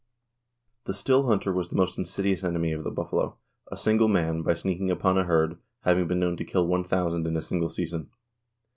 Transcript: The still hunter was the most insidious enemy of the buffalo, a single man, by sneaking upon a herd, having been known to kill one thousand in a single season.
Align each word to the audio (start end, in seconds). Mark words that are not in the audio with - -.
The 0.85 0.95
still 0.95 1.27
hunter 1.27 1.53
was 1.53 1.69
the 1.69 1.75
most 1.75 1.95
insidious 1.95 2.43
enemy 2.43 2.71
of 2.71 2.83
the 2.83 2.89
buffalo, 2.89 3.37
a 3.71 3.77
single 3.77 4.07
man, 4.07 4.41
by 4.41 4.55
sneaking 4.55 4.89
upon 4.89 5.19
a 5.19 5.25
herd, 5.25 5.59
having 5.81 6.07
been 6.07 6.19
known 6.19 6.37
to 6.37 6.43
kill 6.43 6.65
one 6.65 6.83
thousand 6.83 7.27
in 7.27 7.37
a 7.37 7.41
single 7.43 7.69
season. 7.69 8.09